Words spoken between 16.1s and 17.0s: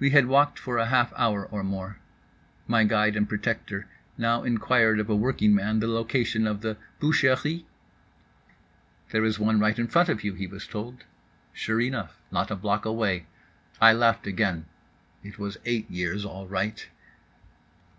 all right.